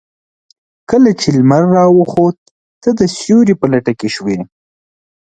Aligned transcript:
کله 0.89 1.11
چې 1.19 1.27
لمر 1.37 1.63
راوخت 1.75 2.37
تۀ 2.81 2.89
د 2.99 3.01
سيوري 3.17 3.53
په 3.59 3.65
لټه 3.71 3.93
کې 3.99 4.09
شوې. 4.15 4.37